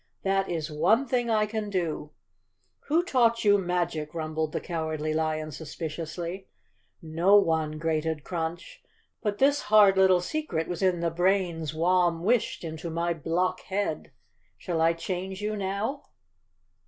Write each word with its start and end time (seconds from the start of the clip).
"That 0.23 0.49
is 0.49 0.71
one 0.71 1.05
thing 1.05 1.29
I 1.29 1.45
can 1.45 1.69
do." 1.69 2.09
"Who 2.87 3.03
taught 3.03 3.43
you 3.45 3.59
magic?" 3.59 4.15
rumbled 4.15 4.51
the 4.51 4.59
Cowardly 4.59 5.13
lion 5.13 5.51
suspiciously. 5.51 6.31
ace_ 6.33 6.37
Chapter 7.03 7.07
Twenty 7.07 7.15
"No 7.17 7.35
one," 7.35 7.77
grated 7.77 8.23
Crunch, 8.23 8.81
"but 9.21 9.37
this 9.37 9.61
hard 9.69 9.97
little 9.99 10.19
secret 10.21 10.67
was 10.67 10.81
in 10.81 11.01
the 11.01 11.11
brains 11.11 11.75
Warn 11.75 12.21
wished 12.23 12.63
into 12.63 12.89
my 12.89 13.13
block 13.13 13.59
head. 13.61 14.11
Shall 14.57 14.81
I 14.81 14.93
change 14.93 15.39
you 15.39 15.55
now?" 15.55 16.05